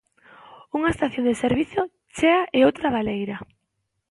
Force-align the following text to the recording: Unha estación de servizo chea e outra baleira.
Unha 0.77 0.91
estación 0.95 1.25
de 1.27 1.39
servizo 1.43 1.81
chea 2.17 2.41
e 2.57 2.59
outra 2.67 2.93
baleira. 2.95 3.37